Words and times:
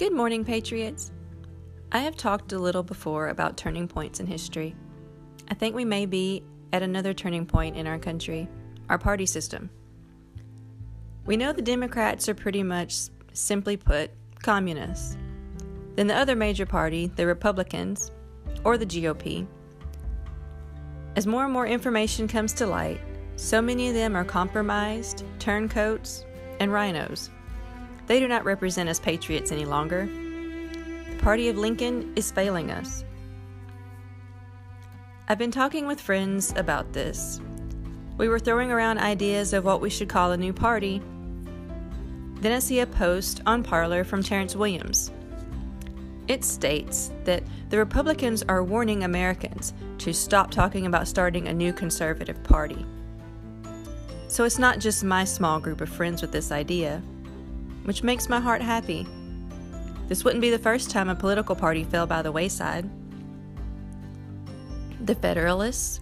Good 0.00 0.14
morning, 0.14 0.46
Patriots. 0.46 1.12
I 1.92 1.98
have 1.98 2.16
talked 2.16 2.54
a 2.54 2.58
little 2.58 2.82
before 2.82 3.28
about 3.28 3.58
turning 3.58 3.86
points 3.86 4.18
in 4.18 4.26
history. 4.26 4.74
I 5.48 5.52
think 5.52 5.74
we 5.74 5.84
may 5.84 6.06
be 6.06 6.42
at 6.72 6.82
another 6.82 7.12
turning 7.12 7.44
point 7.44 7.76
in 7.76 7.86
our 7.86 7.98
country, 7.98 8.48
our 8.88 8.96
party 8.96 9.26
system. 9.26 9.68
We 11.26 11.36
know 11.36 11.52
the 11.52 11.60
Democrats 11.60 12.30
are 12.30 12.34
pretty 12.34 12.62
much, 12.62 12.94
simply 13.34 13.76
put, 13.76 14.10
communists. 14.42 15.18
Then 15.96 16.06
the 16.06 16.16
other 16.16 16.34
major 16.34 16.64
party, 16.64 17.08
the 17.16 17.26
Republicans, 17.26 18.10
or 18.64 18.78
the 18.78 18.86
GOP. 18.86 19.46
As 21.14 21.26
more 21.26 21.44
and 21.44 21.52
more 21.52 21.66
information 21.66 22.26
comes 22.26 22.54
to 22.54 22.66
light, 22.66 23.02
so 23.36 23.60
many 23.60 23.88
of 23.88 23.94
them 23.94 24.16
are 24.16 24.24
compromised, 24.24 25.24
turncoats, 25.38 26.24
and 26.58 26.72
RINOs. 26.72 27.28
They 28.10 28.18
do 28.18 28.26
not 28.26 28.44
represent 28.44 28.88
us 28.88 28.98
patriots 28.98 29.52
any 29.52 29.64
longer. 29.64 30.06
The 30.06 31.22
party 31.22 31.48
of 31.48 31.56
Lincoln 31.56 32.12
is 32.16 32.32
failing 32.32 32.72
us. 32.72 33.04
I've 35.28 35.38
been 35.38 35.52
talking 35.52 35.86
with 35.86 36.00
friends 36.00 36.52
about 36.56 36.92
this. 36.92 37.40
We 38.16 38.26
were 38.26 38.40
throwing 38.40 38.72
around 38.72 38.98
ideas 38.98 39.52
of 39.52 39.64
what 39.64 39.80
we 39.80 39.90
should 39.90 40.08
call 40.08 40.32
a 40.32 40.36
new 40.36 40.52
party. 40.52 41.00
Then 42.40 42.50
I 42.50 42.58
see 42.58 42.80
a 42.80 42.86
post 42.86 43.42
on 43.46 43.62
Parler 43.62 44.02
from 44.02 44.24
Terrence 44.24 44.56
Williams. 44.56 45.12
It 46.26 46.42
states 46.42 47.12
that 47.26 47.44
the 47.68 47.78
Republicans 47.78 48.42
are 48.48 48.64
warning 48.64 49.04
Americans 49.04 49.72
to 49.98 50.12
stop 50.12 50.50
talking 50.50 50.86
about 50.86 51.06
starting 51.06 51.46
a 51.46 51.54
new 51.54 51.72
conservative 51.72 52.42
party. 52.42 52.84
So 54.26 54.42
it's 54.42 54.58
not 54.58 54.80
just 54.80 55.04
my 55.04 55.22
small 55.22 55.60
group 55.60 55.80
of 55.80 55.88
friends 55.88 56.22
with 56.22 56.32
this 56.32 56.50
idea, 56.50 57.00
which 57.84 58.02
makes 58.02 58.28
my 58.28 58.40
heart 58.40 58.62
happy. 58.62 59.06
This 60.08 60.24
wouldn't 60.24 60.42
be 60.42 60.50
the 60.50 60.58
first 60.58 60.90
time 60.90 61.08
a 61.08 61.14
political 61.14 61.54
party 61.54 61.84
fell 61.84 62.06
by 62.06 62.22
the 62.22 62.32
wayside. 62.32 62.88
The 65.06 65.14
Federalists, 65.14 66.00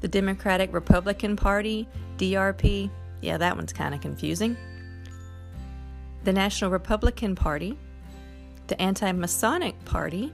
the 0.00 0.08
Democratic 0.08 0.72
Republican 0.72 1.36
Party, 1.36 1.88
DRP, 2.18 2.90
yeah, 3.20 3.38
that 3.38 3.56
one's 3.56 3.72
kind 3.72 3.94
of 3.94 4.00
confusing. 4.00 4.56
The 6.24 6.32
National 6.32 6.70
Republican 6.70 7.34
Party, 7.34 7.78
the 8.66 8.80
Anti 8.80 9.12
Masonic 9.12 9.82
Party, 9.84 10.32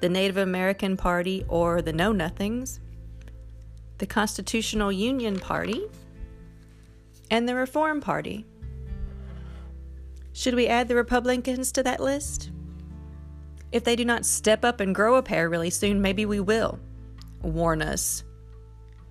the 0.00 0.08
Native 0.08 0.38
American 0.38 0.96
Party 0.96 1.44
or 1.48 1.82
the 1.82 1.92
Know 1.92 2.12
Nothings, 2.12 2.80
the 3.98 4.06
Constitutional 4.06 4.92
Union 4.92 5.38
Party, 5.38 5.84
and 7.30 7.48
the 7.48 7.54
Reform 7.54 8.00
Party. 8.00 8.46
Should 10.38 10.54
we 10.54 10.68
add 10.68 10.86
the 10.86 10.94
Republicans 10.94 11.72
to 11.72 11.82
that 11.82 11.98
list? 11.98 12.52
If 13.72 13.82
they 13.82 13.96
do 13.96 14.04
not 14.04 14.24
step 14.24 14.64
up 14.64 14.78
and 14.78 14.94
grow 14.94 15.16
a 15.16 15.22
pair 15.22 15.48
really 15.48 15.68
soon, 15.68 16.00
maybe 16.00 16.26
we 16.26 16.38
will. 16.38 16.78
Warn 17.42 17.82
us. 17.82 18.22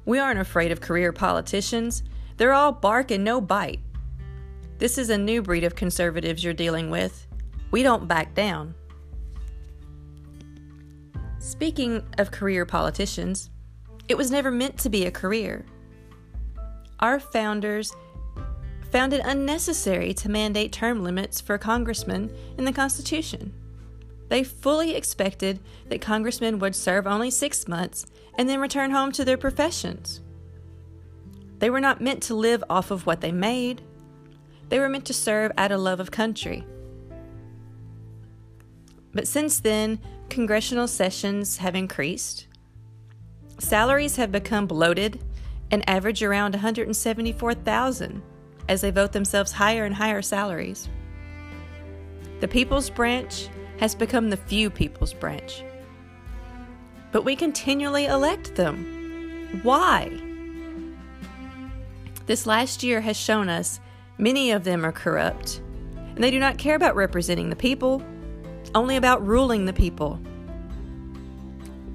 We 0.05 0.20
aren't 0.20 0.39
afraid 0.39 0.72
of 0.72 0.80
career 0.80 1.11
politicians. 1.11 2.02
They're 2.38 2.53
all 2.53 2.72
bark 2.72 3.11
and 3.11 3.25
no 3.25 3.42
bite. 3.42 3.81
This 4.78 4.98
is 4.98 5.09
a 5.09 5.17
new 5.17 5.42
breed 5.42 5.66
of 5.66 5.75
conservatives 5.75 6.45
you're 6.45 6.53
dealing 6.53 6.89
with. 6.89 7.28
We 7.72 7.83
don't 7.83 8.08
back 8.08 8.33
down. 8.33 8.73
Speaking 11.39 12.03
of 12.20 12.31
career 12.31 12.66
politicians, 12.66 13.50
it 14.08 14.16
was 14.16 14.31
never 14.31 14.50
meant 14.50 14.78
to 14.78 14.89
be 14.89 15.05
a 15.05 15.11
career. 15.11 15.66
Our 17.02 17.20
founders 17.20 17.94
found 18.92 19.14
it 19.14 19.22
unnecessary 19.24 20.14
to 20.16 20.30
mandate 20.30 20.72
term 20.72 21.04
limits 21.04 21.42
for 21.42 21.58
congressmen 21.58 22.32
in 22.58 22.66
the 22.66 22.74
Constitution. 22.74 23.54
They 24.30 24.44
fully 24.44 24.95
expected 24.95 25.60
that 25.89 26.02
congressmen 26.02 26.60
would 26.60 26.76
serve 26.76 27.08
only 27.08 27.32
six 27.32 27.67
months 27.67 28.06
and 28.38 28.48
then 28.50 28.60
return 28.60 28.92
home 28.92 29.11
to 29.14 29.23
their 29.23 29.38
professions. 29.38 30.22
They 31.60 31.70
were 31.70 31.80
not 31.80 32.02
meant 32.02 32.22
to 32.23 32.36
live 32.36 32.64
off 32.70 32.92
of 32.92 33.06
what 33.06 33.22
they 33.22 33.32
made, 33.32 33.82
they 34.70 34.80
were 34.80 34.90
meant 34.90 35.06
to 35.06 35.14
serve 35.14 35.52
out 35.58 35.72
of 35.72 35.80
love 35.80 36.00
of 36.00 36.11
country. 36.11 36.66
But 39.14 39.28
since 39.28 39.60
then, 39.60 40.00
congressional 40.30 40.88
sessions 40.88 41.58
have 41.58 41.73
increased, 41.73 42.48
Salaries 43.60 44.17
have 44.17 44.32
become 44.32 44.67
bloated 44.67 45.20
and 45.72 45.88
average 45.90 46.22
around 46.22 46.54
174,000 46.54 48.22
as 48.67 48.82
they 48.82 48.92
vote 48.92 49.11
themselves 49.11 49.52
higher 49.52 49.86
and 49.86 49.95
higher 49.95 50.22
salaries. 50.22 50.89
The 52.39 52.48
People's 52.48 52.89
Branch 52.89 53.50
has 53.80 53.95
become 53.95 54.30
the 54.30 54.38
few 54.38 54.70
People's 54.70 55.14
Branch. 55.14 55.64
But 57.11 57.23
we 57.23 57.36
continually 57.36 58.05
elect 58.05 58.55
them. 58.55 59.60
Why? 59.64 60.11
This 62.26 62.45
last 62.45 62.83
year 62.83 63.02
has 63.02 63.16
shown 63.16 63.48
us 63.48 63.80
many 64.17 64.52
of 64.52 64.64
them 64.64 64.86
are 64.86 64.92
corrupt, 64.92 65.61
and 65.95 66.23
they 66.23 66.32
do 66.32 66.39
not 66.39 66.58
care 66.58 66.76
about 66.76 66.95
representing 66.95 67.49
the 67.49 67.55
people, 67.55 68.04
only 68.76 68.98
about 68.98 69.26
ruling 69.26 69.66
the 69.66 69.73
people. 69.73 70.20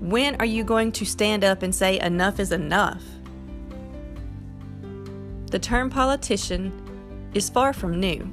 When 0.01 0.37
are 0.37 0.47
you 0.47 0.65
going 0.65 0.91
to 0.93 1.05
stand 1.05 1.45
up 1.45 1.63
and 1.63 1.75
say 1.75 2.01
enough 2.01 2.41
is 2.41 2.51
enough? 2.51 3.03
The 5.53 5.61
term 5.61 5.89
politician 5.89 6.73
is 7.35 7.49
far 7.49 7.73
from 7.73 8.01
new. 8.01 8.31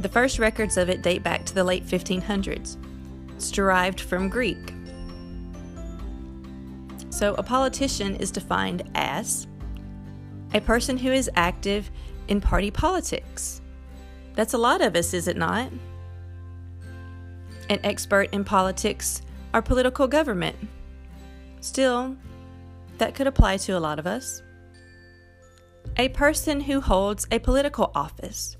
The 0.00 0.08
first 0.08 0.40
records 0.40 0.76
of 0.76 0.88
it 0.88 1.02
date 1.02 1.22
back 1.22 1.46
to 1.46 1.54
the 1.54 1.62
late 1.62 1.86
1500s. 1.86 2.76
It's 3.36 3.50
derived 3.52 4.00
from 4.00 4.28
Greek. 4.28 4.74
So, 7.10 7.34
a 7.34 7.42
politician 7.42 8.16
is 8.16 8.32
defined 8.32 8.82
as 8.96 9.46
a 10.54 10.60
person 10.60 10.98
who 10.98 11.12
is 11.12 11.30
active 11.36 11.90
in 12.26 12.40
party 12.40 12.72
politics. 12.72 13.60
That's 14.34 14.54
a 14.54 14.58
lot 14.58 14.80
of 14.80 14.96
us, 14.96 15.14
is 15.14 15.28
it 15.28 15.36
not? 15.36 15.70
an 17.72 17.80
expert 17.84 18.28
in 18.32 18.44
politics 18.44 19.22
or 19.54 19.62
political 19.62 20.06
government. 20.06 20.56
Still, 21.60 22.16
that 22.98 23.14
could 23.14 23.26
apply 23.26 23.56
to 23.58 23.72
a 23.72 23.80
lot 23.80 23.98
of 23.98 24.06
us. 24.06 24.42
A 25.98 26.08
person 26.08 26.60
who 26.60 26.80
holds 26.80 27.26
a 27.30 27.38
political 27.38 27.92
office. 27.94 28.56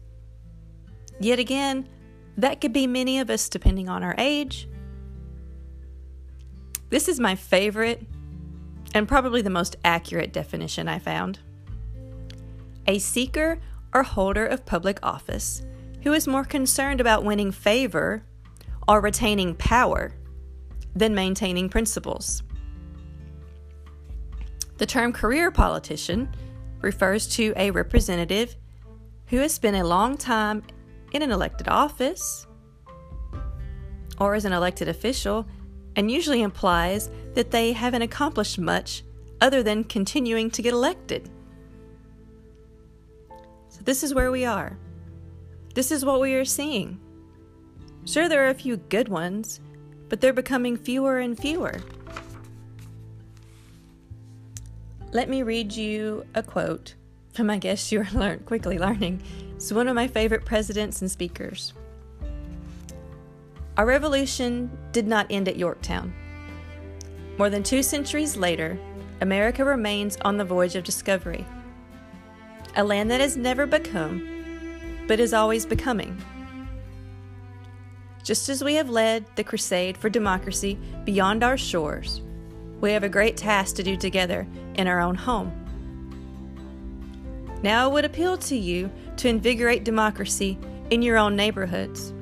Yet 1.19 1.38
again, 1.38 1.88
that 2.37 2.60
could 2.60 2.72
be 2.72 2.87
many 2.87 3.20
of 3.20 3.31
us 3.31 3.48
depending 3.48 3.88
on 3.88 4.03
our 4.03 4.15
age. 4.19 4.69
This 6.91 7.09
is 7.09 7.19
my 7.19 7.34
favorite 7.34 8.03
and 8.94 9.09
probably 9.09 9.41
the 9.41 9.50
most 9.50 9.76
accurate 9.84 10.32
definition 10.32 10.88
I 10.88 10.98
found. 10.98 11.38
A 12.87 12.98
seeker 12.98 13.59
or 13.94 14.03
holder 14.03 14.47
of 14.47 14.66
public 14.66 14.99
office 15.03 15.62
who 16.03 16.12
is 16.12 16.26
more 16.26 16.44
concerned 16.44 17.00
about 17.00 17.25
winning 17.25 17.53
favor 17.53 18.25
or 18.88 19.00
retaining 19.00 19.54
power 19.54 20.12
than 20.94 21.14
maintaining 21.14 21.69
principles. 21.69 22.43
The 24.78 24.87
term 24.87 25.12
career 25.12 25.50
politician 25.50 26.28
refers 26.82 27.26
to 27.37 27.53
a 27.56 27.70
representative 27.70 28.56
who 29.26 29.38
has 29.38 29.54
spent 29.54 29.76
a 29.76 29.84
long 29.84 30.16
time 30.16 30.62
in 31.12 31.22
an 31.22 31.31
elected 31.31 31.69
office 31.69 32.47
or 34.19 34.34
as 34.34 34.44
an 34.44 34.53
elected 34.53 34.88
official 34.88 35.47
and 35.97 36.10
usually 36.10 36.43
implies 36.43 37.10
that 37.34 37.50
they 37.50 37.72
haven't 37.72 38.03
accomplished 38.03 38.59
much 38.59 39.03
other 39.41 39.62
than 39.62 39.84
continuing 39.84 40.50
to 40.50 40.62
get 40.62 40.73
elected. 40.73 41.29
So, 43.69 43.81
this 43.84 44.02
is 44.02 44.14
where 44.14 44.31
we 44.31 44.44
are. 44.44 44.79
This 45.75 45.90
is 45.90 46.05
what 46.05 46.20
we 46.20 46.34
are 46.34 46.44
seeing. 46.44 47.00
Sure, 48.05 48.29
there 48.29 48.44
are 48.46 48.50
a 48.50 48.55
few 48.55 48.76
good 48.76 49.08
ones, 49.08 49.61
but 50.08 50.20
they're 50.20 50.32
becoming 50.32 50.76
fewer 50.76 51.19
and 51.19 51.38
fewer. 51.38 51.81
Let 55.12 55.29
me 55.29 55.43
read 55.43 55.75
you 55.75 56.25
a 56.35 56.43
quote 56.43 56.94
from 57.35 57.50
I 57.50 57.59
guess 57.59 57.93
you're 57.93 58.09
learn- 58.14 58.41
quickly 58.41 58.79
learning. 58.79 59.23
It's 59.55 59.70
one 59.70 59.87
of 59.87 59.94
my 59.94 60.09
favorite 60.09 60.47
presidents 60.47 61.03
and 61.03 61.11
speakers. 61.11 61.75
Our 63.76 63.85
revolution 63.85 64.70
did 64.93 65.06
not 65.06 65.26
end 65.29 65.49
at 65.49 65.56
Yorktown. 65.59 66.14
More 67.37 67.50
than 67.50 67.62
two 67.62 67.82
centuries 67.82 68.38
later, 68.38 68.79
America 69.20 69.64
remains 69.64 70.17
on 70.25 70.38
the 70.38 70.47
voyage 70.47 70.76
of 70.76 70.85
discovery. 70.85 71.44
A 72.76 72.82
land 72.82 73.11
that 73.11 73.20
has 73.20 73.37
never 73.37 73.67
become, 73.67 75.05
but 75.06 75.20
is 75.20 75.35
always 75.35 75.67
becoming. 75.67 76.17
Just 78.23 78.49
as 78.49 78.65
we 78.65 78.75
have 78.75 78.88
led 78.88 79.26
the 79.37 79.44
crusade 79.44 79.99
for 79.99 80.08
democracy 80.08 80.79
beyond 81.05 81.43
our 81.43 81.58
shores, 81.58 82.23
we 82.82 82.90
have 82.90 83.05
a 83.05 83.08
great 83.08 83.37
task 83.37 83.76
to 83.76 83.82
do 83.82 83.96
together 83.96 84.46
in 84.75 84.88
our 84.88 85.00
own 85.00 85.14
home. 85.14 85.52
Now 87.62 87.84
I 87.84 87.87
would 87.87 88.05
appeal 88.05 88.37
to 88.38 88.56
you 88.56 88.90
to 89.19 89.29
invigorate 89.29 89.84
democracy 89.84 90.58
in 90.90 91.00
your 91.00 91.17
own 91.17 91.37
neighborhoods. 91.37 92.12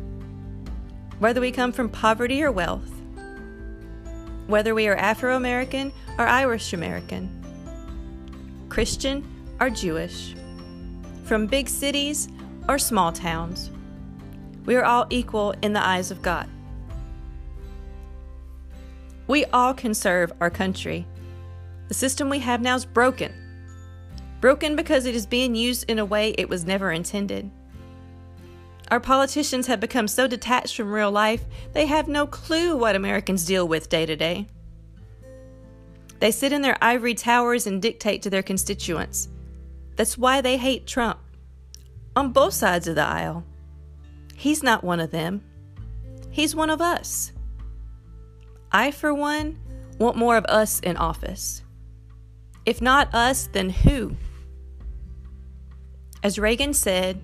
Whether 1.18 1.40
we 1.40 1.50
come 1.50 1.72
from 1.72 1.88
poverty 1.88 2.42
or 2.42 2.52
wealth, 2.52 2.92
whether 4.48 4.74
we 4.74 4.86
are 4.86 4.96
Afro 4.96 5.34
American 5.34 5.92
or 6.18 6.26
Irish 6.26 6.74
American, 6.74 7.30
Christian 8.68 9.24
or 9.60 9.70
Jewish, 9.70 10.34
from 11.24 11.46
big 11.46 11.70
cities 11.70 12.28
or 12.68 12.78
small 12.78 13.12
towns, 13.12 13.70
we 14.66 14.76
are 14.76 14.84
all 14.84 15.06
equal 15.08 15.54
in 15.62 15.72
the 15.72 15.84
eyes 15.84 16.10
of 16.10 16.20
God. 16.20 16.50
We 19.30 19.44
all 19.52 19.74
can 19.74 19.94
serve 19.94 20.32
our 20.40 20.50
country. 20.50 21.06
The 21.86 21.94
system 21.94 22.28
we 22.28 22.40
have 22.40 22.60
now 22.60 22.74
is 22.74 22.84
broken. 22.84 23.32
Broken 24.40 24.74
because 24.74 25.06
it 25.06 25.14
is 25.14 25.24
being 25.24 25.54
used 25.54 25.88
in 25.88 26.00
a 26.00 26.04
way 26.04 26.30
it 26.30 26.48
was 26.48 26.64
never 26.64 26.90
intended. 26.90 27.48
Our 28.90 28.98
politicians 28.98 29.68
have 29.68 29.78
become 29.78 30.08
so 30.08 30.26
detached 30.26 30.76
from 30.76 30.90
real 30.90 31.12
life, 31.12 31.44
they 31.74 31.86
have 31.86 32.08
no 32.08 32.26
clue 32.26 32.76
what 32.76 32.96
Americans 32.96 33.44
deal 33.44 33.68
with 33.68 33.88
day 33.88 34.04
to 34.04 34.16
day. 34.16 34.48
They 36.18 36.32
sit 36.32 36.52
in 36.52 36.62
their 36.62 36.76
ivory 36.82 37.14
towers 37.14 37.68
and 37.68 37.80
dictate 37.80 38.22
to 38.22 38.30
their 38.30 38.42
constituents. 38.42 39.28
That's 39.94 40.18
why 40.18 40.40
they 40.40 40.56
hate 40.56 40.88
Trump. 40.88 41.20
On 42.16 42.32
both 42.32 42.54
sides 42.54 42.88
of 42.88 42.96
the 42.96 43.02
aisle. 43.06 43.44
He's 44.34 44.64
not 44.64 44.82
one 44.82 44.98
of 44.98 45.12
them, 45.12 45.44
he's 46.32 46.56
one 46.56 46.68
of 46.68 46.80
us. 46.80 47.30
I, 48.72 48.90
for 48.90 49.12
one, 49.12 49.58
want 49.98 50.16
more 50.16 50.36
of 50.36 50.44
us 50.46 50.80
in 50.80 50.96
office. 50.96 51.62
If 52.64 52.80
not 52.80 53.14
us, 53.14 53.48
then 53.52 53.70
who? 53.70 54.16
As 56.22 56.38
Reagan 56.38 56.74
said, 56.74 57.20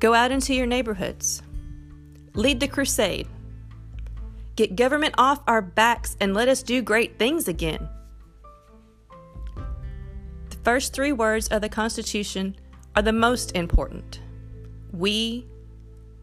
go 0.00 0.14
out 0.14 0.32
into 0.32 0.54
your 0.54 0.66
neighborhoods, 0.66 1.42
lead 2.34 2.60
the 2.60 2.68
crusade, 2.68 3.28
get 4.56 4.76
government 4.76 5.14
off 5.16 5.40
our 5.46 5.62
backs, 5.62 6.16
and 6.20 6.34
let 6.34 6.48
us 6.48 6.62
do 6.62 6.82
great 6.82 7.18
things 7.18 7.48
again. 7.48 7.88
The 10.50 10.56
first 10.64 10.92
three 10.92 11.12
words 11.12 11.48
of 11.48 11.62
the 11.62 11.68
Constitution 11.68 12.56
are 12.96 13.02
the 13.02 13.12
most 13.12 13.52
important 13.52 14.20
we, 14.92 15.46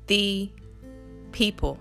the 0.08 0.50
people. 1.32 1.78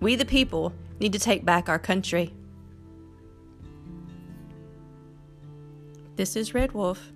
We, 0.00 0.16
the 0.16 0.24
people, 0.24 0.72
need 1.00 1.12
to 1.12 1.18
take 1.18 1.44
back 1.44 1.68
our 1.68 1.78
country. 1.78 2.32
This 6.16 6.36
is 6.36 6.54
Red 6.54 6.72
Wolf. 6.72 7.12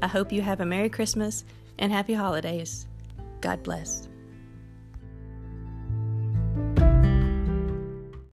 I 0.00 0.06
hope 0.06 0.32
you 0.32 0.40
have 0.42 0.60
a 0.60 0.66
Merry 0.66 0.88
Christmas 0.88 1.44
and 1.78 1.92
Happy 1.92 2.14
Holidays. 2.14 2.86
God 3.40 3.62
bless. 3.62 4.07